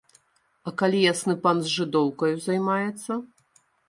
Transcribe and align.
А 0.69 0.71
калі 0.81 1.01
ясны 1.01 1.35
пан 1.43 1.57
з 1.65 1.71
жыдоўкаю 1.73 2.31
займаецца? 2.47 3.11